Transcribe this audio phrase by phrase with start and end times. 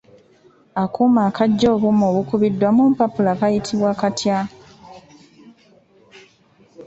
[0.83, 4.39] Akuuma akaggya obuuma obukubiddwa mu mpapula kayitibwa katya?